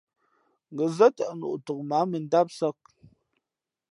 Ngα̌ 0.73 0.87
zά 0.97 1.07
tαʼ 1.17 1.31
noʼ 1.39 1.55
tok 1.65 1.79
mα 1.89 1.97
ǎ 2.03 2.09
mʉndámsāk. 2.11 2.77